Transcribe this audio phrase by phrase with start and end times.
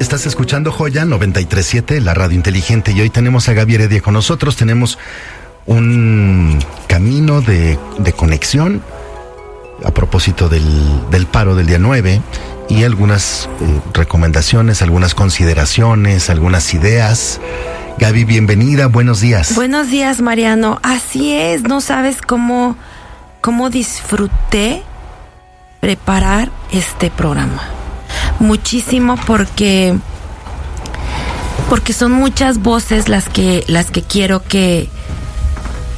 [0.00, 4.56] Estás escuchando Joya 937, la radio inteligente, y hoy tenemos a Gaby Heredia con nosotros.
[4.56, 4.98] Tenemos
[5.66, 8.82] un camino de, de conexión
[9.84, 10.64] a propósito del,
[11.10, 12.22] del, paro del día 9
[12.70, 17.38] y algunas eh, recomendaciones, algunas consideraciones, algunas ideas.
[17.98, 19.54] Gaby, bienvenida, buenos días.
[19.54, 20.80] Buenos días, Mariano.
[20.82, 22.74] Así es, no sabes cómo,
[23.42, 24.82] cómo disfruté
[25.78, 27.79] preparar este programa
[28.40, 29.96] muchísimo porque
[31.68, 34.88] porque son muchas voces las que las que quiero que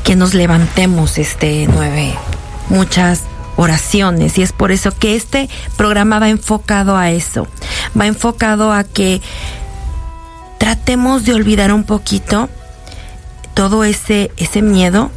[0.05, 2.15] que nos levantemos este nueve.
[2.69, 3.23] Muchas
[3.57, 4.37] oraciones.
[4.39, 7.47] Y es por eso que este programa va enfocado a eso.
[7.99, 9.21] Va enfocado a que
[10.59, 12.49] tratemos de olvidar un poquito
[13.55, 15.11] todo ese ese miedo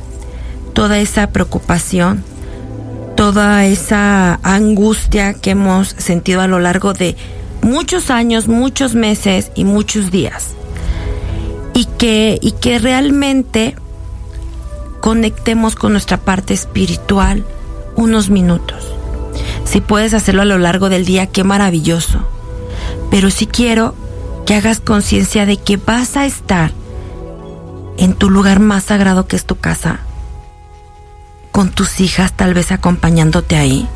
[0.73, 2.23] toda esa preocupación
[3.16, 7.16] toda esa angustia que hemos sentido a lo largo de
[7.62, 10.54] muchos años, muchos meses y muchos días.
[11.74, 13.76] Y que, y que realmente
[15.02, 17.46] conectemos con nuestra parte espiritual
[17.96, 18.94] unos minutos.
[19.64, 22.20] Si puedes hacerlo a lo largo del día, qué maravilloso.
[23.10, 23.96] Pero si quiero
[24.46, 26.72] que hagas conciencia de que vas a estar
[27.98, 30.05] en tu lugar más sagrado que es tu casa
[31.56, 33.88] con tus hijas tal vez acompañándote ahí,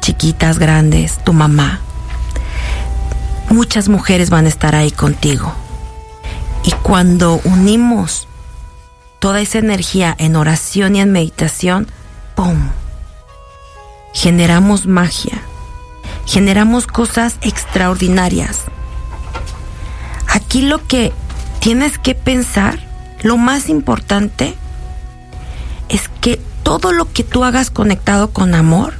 [0.00, 1.78] chiquitas, grandes, tu mamá.
[3.50, 5.54] Muchas mujeres van a estar ahí contigo.
[6.64, 8.26] Y cuando unimos
[9.20, 11.86] toda esa energía en oración y en meditación,
[12.34, 12.70] ¡pum!
[14.12, 15.42] Generamos magia,
[16.26, 18.62] generamos cosas extraordinarias.
[20.26, 21.12] Aquí lo que
[21.60, 22.80] tienes que pensar,
[23.22, 24.56] lo más importante,
[25.90, 28.94] es que todo lo que tú hagas conectado con amor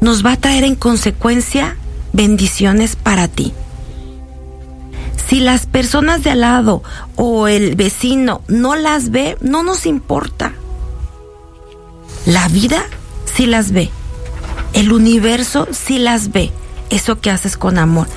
[0.00, 1.76] nos va a traer en consecuencia
[2.12, 3.54] bendiciones para ti.
[5.28, 6.82] Si las personas de al lado
[7.16, 10.54] o el vecino no las ve, no nos importa.
[12.26, 12.84] La vida
[13.24, 13.90] sí las ve.
[14.72, 16.50] El universo sí las ve.
[16.90, 18.08] Eso que haces con amor.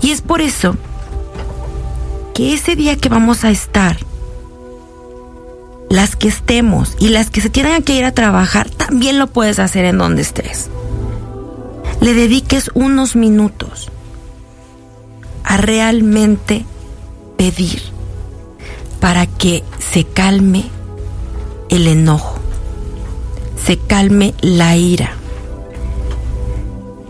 [0.00, 0.76] Y es por eso
[2.34, 3.98] que ese día que vamos a estar
[5.92, 9.58] las que estemos y las que se tienen que ir a trabajar, también lo puedes
[9.58, 10.70] hacer en donde estés.
[12.00, 13.90] Le dediques unos minutos
[15.44, 16.64] a realmente
[17.36, 17.82] pedir
[19.00, 20.64] para que se calme
[21.68, 22.38] el enojo,
[23.62, 25.12] se calme la ira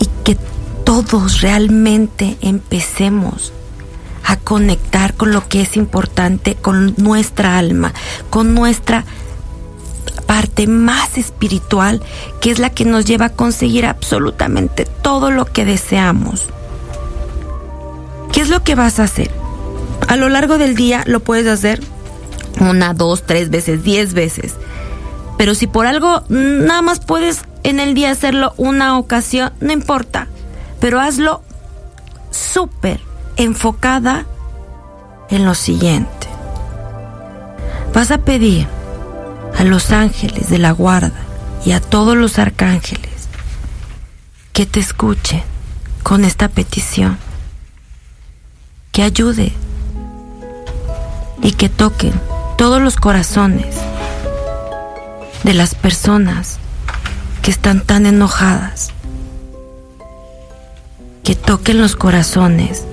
[0.01, 0.37] y que
[0.85, 3.53] todos realmente empecemos
[4.37, 7.93] conectar con lo que es importante, con nuestra alma,
[8.31, 9.05] con nuestra
[10.27, 12.03] parte más espiritual,
[12.41, 16.45] que es la que nos lleva a conseguir absolutamente todo lo que deseamos.
[18.33, 19.31] ¿Qué es lo que vas a hacer?
[20.09, 21.81] A lo largo del día lo puedes hacer
[22.61, 24.55] una, dos, tres veces, diez veces.
[25.39, 30.29] Pero si por algo nada más puedes en el día hacerlo una ocasión, no importa.
[30.81, 31.43] Pero hazlo
[32.31, 33.01] súper
[33.37, 34.27] enfocada
[35.31, 36.29] en lo siguiente.
[37.95, 38.67] Vas a pedir
[39.59, 41.21] a los ángeles de la guarda
[41.65, 43.29] y a todos los arcángeles
[44.53, 45.43] que te escuchen
[46.03, 47.19] con esta petición,
[48.91, 49.53] que ayude
[51.43, 52.13] y que toquen
[52.59, 53.77] todos los corazones
[55.45, 56.59] de las personas
[57.43, 58.91] que están tan enojadas,
[61.25, 62.85] que toquen los corazones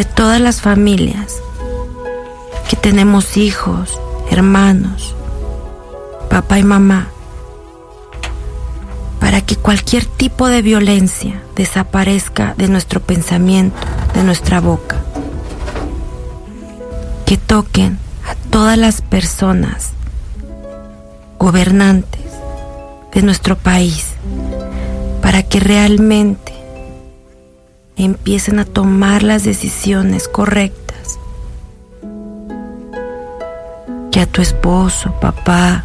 [0.00, 1.42] de todas las familias
[2.70, 4.00] que tenemos hijos,
[4.30, 5.14] hermanos,
[6.30, 7.08] papá y mamá,
[9.20, 13.76] para que cualquier tipo de violencia desaparezca de nuestro pensamiento,
[14.14, 14.96] de nuestra boca.
[17.26, 19.90] Que toquen a todas las personas
[21.38, 22.24] gobernantes
[23.12, 24.06] de nuestro país
[25.20, 26.49] para que realmente
[28.04, 31.18] empiecen a tomar las decisiones correctas,
[34.10, 35.84] que a tu esposo, papá,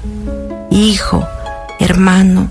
[0.69, 1.25] hijo,
[1.79, 2.49] hermano,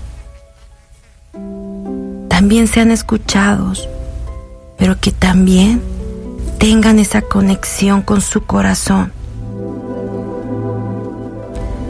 [2.27, 3.87] también sean escuchados,
[4.77, 5.81] pero que también
[6.57, 9.13] tengan esa conexión con su corazón.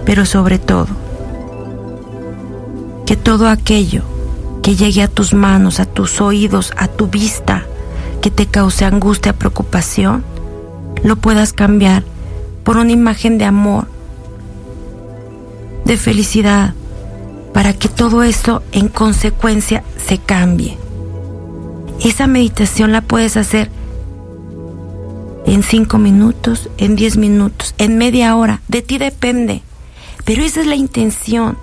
[0.06, 0.88] Pero sobre todo,
[3.06, 4.04] que todo aquello
[4.62, 7.65] que llegue a tus manos, a tus oídos, a tu vista,
[8.26, 10.26] que te cause angustia, preocupación,
[11.04, 12.04] lo puedas cambiar
[12.64, 13.88] por una imagen de amor,
[15.86, 16.74] de felicidad,
[17.54, 20.80] para que todo esto en consecuencia se cambie.
[22.04, 23.70] Esa meditación la puedes hacer
[25.46, 29.62] en cinco minutos, en diez minutos, en media hora, de ti depende.
[30.24, 31.60] Pero esa es la intención.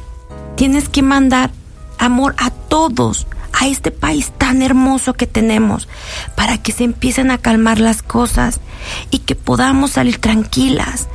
[0.55, 1.51] Tienes que mandar
[1.99, 3.27] amor a todos,
[3.63, 5.89] a este país tan hermoso que tenemos,
[6.35, 8.59] para que se empiecen a calmar las cosas
[9.13, 11.07] y que podamos salir tranquilas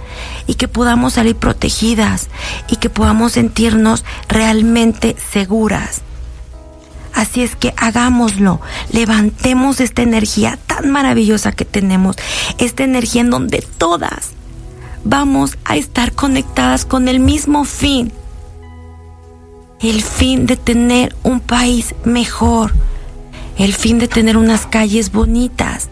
[0.48, 2.30] y que podamos salir protegidas
[2.70, 6.04] y que podamos sentirnos realmente seguras.
[7.14, 8.62] Así es que hagámoslo,
[8.94, 12.16] levantemos esta energía tan maravillosa que tenemos,
[12.60, 14.32] esta energía en donde todas
[15.04, 18.14] vamos a estar conectadas con el mismo fin,
[19.82, 22.74] el fin de tener un país mejor,
[23.58, 25.90] el fin de tener unas calles bonitas,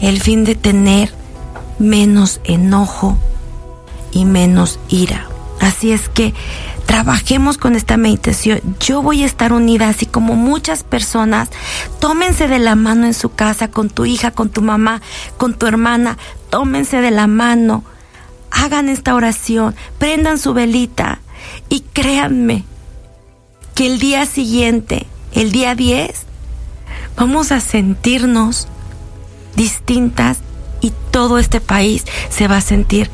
[0.00, 1.12] el fin de tener
[1.78, 3.16] menos enojo
[4.10, 5.28] y menos ira.
[5.60, 6.34] Así es que
[6.86, 8.60] trabajemos con esta meditación.
[8.80, 11.50] Yo voy a estar unida, así como muchas personas.
[12.00, 15.02] Tómense de la mano en su casa, con tu hija, con tu mamá,
[15.36, 16.16] con tu hermana.
[16.48, 17.84] Tómense de la mano.
[18.50, 21.20] Hagan esta oración, prendan su velita
[21.68, 22.64] y créanme
[23.80, 26.10] que el día siguiente, el día 10,
[27.16, 28.68] vamos a sentirnos
[29.56, 30.40] distintas
[30.82, 33.08] y todo este país se va a sentir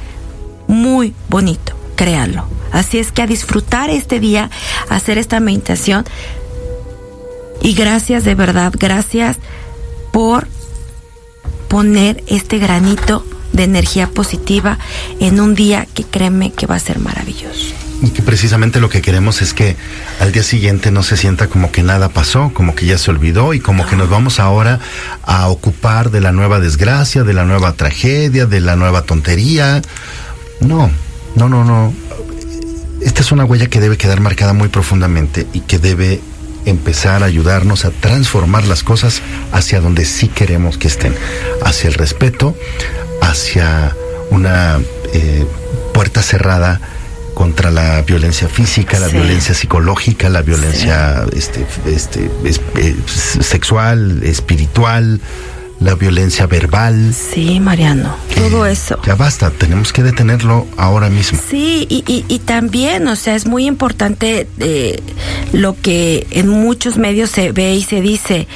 [0.66, 2.48] muy bonito, créanlo.
[2.72, 4.50] Así es que a disfrutar este día,
[4.88, 6.04] a hacer esta meditación.
[7.62, 9.36] Y gracias de verdad, gracias
[10.10, 10.48] por
[11.69, 14.80] poner este granito de energía positiva
[15.20, 17.85] en un día que créeme que va a ser maravilloso.
[18.02, 19.76] Y que precisamente lo que queremos es que
[20.20, 23.54] al día siguiente no se sienta como que nada pasó, como que ya se olvidó
[23.54, 24.81] y como que nos vamos ahora
[25.22, 29.81] a ocupar de la nueva desgracia, de la nueva tragedia, de la nueva tontería.
[30.60, 30.90] No,
[31.37, 31.94] no, no, no.
[33.00, 36.20] Esta es una huella que debe quedar marcada muy profundamente y que debe
[36.66, 39.22] empezar a ayudarnos a transformar las cosas
[39.52, 41.14] hacia donde sí queremos que estén,
[41.64, 42.54] hacia el respeto,
[43.22, 43.94] hacia
[44.31, 44.81] una
[45.12, 45.46] eh,
[45.94, 46.81] puerta cerrada
[47.36, 49.16] contra la violencia física, la Sí.
[49.18, 52.96] violencia psicológica, la violencia este, este, es- eh,
[53.42, 55.20] sexual, espiritual,
[55.78, 57.12] la violencia verbal.
[57.12, 58.98] Sí, Mariano, todo eso.
[59.04, 61.38] Ya basta, tenemos que detenerlo ahora mismo.
[61.50, 65.02] Sí, y, y, y también, o sea, es muy importante eh,
[65.52, 68.48] lo que en muchos medios se ve y se dice.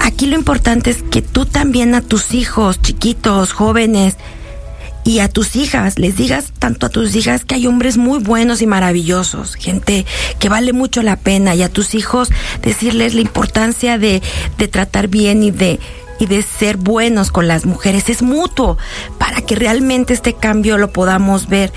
[0.00, 4.16] Aquí lo importante es que tú también a tus hijos chiquitos, jóvenes,
[5.08, 8.60] y a tus hijas, les digas tanto a tus hijas que hay hombres muy buenos
[8.60, 10.04] y maravillosos, gente
[10.38, 12.28] que vale mucho la pena, y a tus hijos
[12.60, 14.20] decirles la importancia de,
[14.58, 15.80] de tratar bien y de
[16.20, 18.76] y de ser buenos con las mujeres es mutuo
[19.18, 21.72] para que realmente este cambio lo podamos ver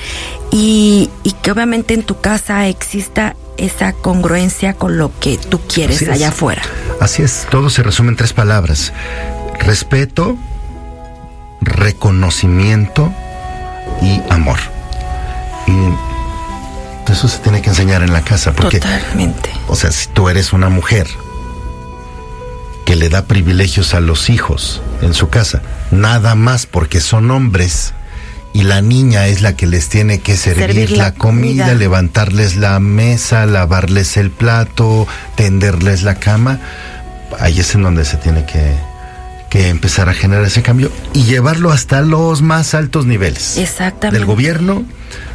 [0.52, 5.98] y, y que obviamente en tu casa exista esa congruencia con lo que tú quieres
[5.98, 6.12] Así es.
[6.12, 6.64] allá afuera.
[7.00, 8.92] Así es, todo se resume en tres palabras.
[9.60, 10.38] Respeto,
[11.62, 13.12] reconocimiento
[14.02, 14.58] y amor.
[15.68, 19.52] Y eso se tiene que enseñar en la casa, porque, Totalmente.
[19.68, 21.08] o sea, si tú eres una mujer
[22.86, 27.94] que le da privilegios a los hijos en su casa, nada más porque son hombres
[28.54, 31.74] y la niña es la que les tiene que servir, Servir la, la comida, comida.
[31.76, 36.60] levantarles la mesa, lavarles el plato, tenderles la cama,
[37.40, 38.76] ahí es en donde se tiene que,
[39.52, 43.58] que empezar a generar ese cambio y llevarlo hasta los más altos niveles.
[43.58, 44.18] Exactamente.
[44.18, 44.86] Del gobierno,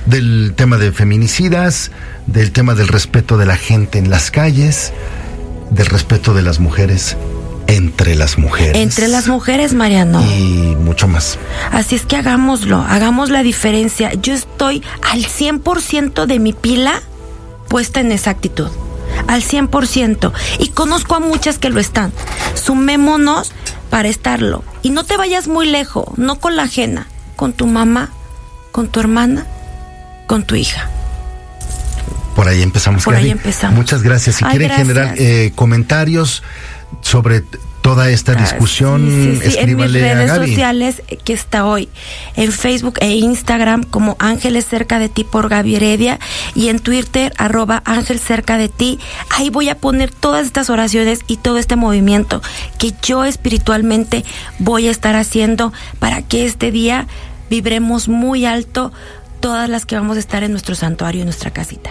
[0.07, 1.91] del tema de feminicidas,
[2.27, 4.95] del tema del respeto de la gente en las calles,
[5.71, 7.15] del respeto de las mujeres
[7.67, 8.77] entre las mujeres.
[8.77, 10.23] Entre las mujeres, Mariano.
[10.23, 11.39] Y mucho más.
[11.71, 14.15] Así es que hagámoslo, hagamos la diferencia.
[14.15, 17.03] Yo estoy al 100% de mi pila
[17.69, 18.69] puesta en esa actitud.
[19.29, 20.33] Al 100%.
[20.59, 22.13] Y conozco a muchas que lo están.
[22.55, 23.53] Sumémonos
[23.97, 24.63] para estarlo.
[24.83, 28.11] Y no te vayas muy lejos, no con la ajena, con tu mamá,
[28.71, 29.47] con tu hermana,
[30.27, 30.91] con tu hija.
[32.35, 33.05] Por ahí empezamos.
[33.05, 33.75] Por ahí empezamos.
[33.75, 34.37] Muchas gracias.
[34.37, 34.87] Si Ay, quieren gracias.
[34.87, 36.43] generar eh, comentarios
[37.01, 37.43] sobre
[37.87, 39.59] toda esta discusión, Sí, sí, sí.
[39.59, 40.49] En mis escríbale a redes Gaby.
[40.49, 41.89] sociales eh, que está hoy
[42.35, 46.19] en Facebook e Instagram como Ángeles cerca de ti por Gaby Heredia
[46.57, 48.99] y en Twitter arroba Ángel cerca de ti.
[49.31, 52.43] Ahí voy a poner todas estas oraciones y todo este movimiento
[52.79, 54.25] que yo espiritualmente
[54.59, 57.07] voy a estar haciendo para que este día
[57.51, 58.93] vibremos muy alto
[59.39, 61.91] todas las que vamos a estar en nuestro santuario, en nuestra casita.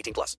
[0.00, 0.36] 18 plus.